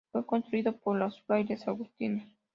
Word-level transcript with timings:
Fue 0.11 0.25
construido 0.25 0.75
por 0.77 0.95
los 0.97 1.21
frailes 1.27 1.67
agustinos. 1.67 2.27